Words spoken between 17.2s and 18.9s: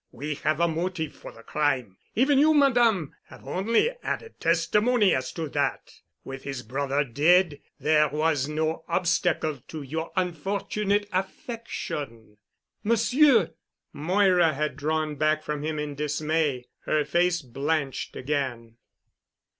blanched again.